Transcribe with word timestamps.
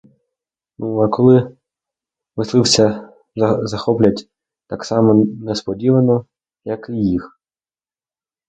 Ну, 0.77 1.01
а 1.01 1.07
коли 1.07 1.57
мисливця 2.35 3.09
захоплять 3.61 4.29
так 4.67 4.85
само 4.85 5.25
несподівано, 5.25 6.25
як 6.65 6.89
і 6.89 6.93
їх? 6.93 7.39